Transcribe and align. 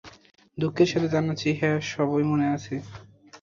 দুঃখের 0.57 0.87
সাথে 0.91 1.07
জানাচ্ছি, 1.07 1.49
হ্যাঁ 1.59 1.77
সবই 1.91 2.23
মনে 2.31 2.45
আছে। 2.55 2.75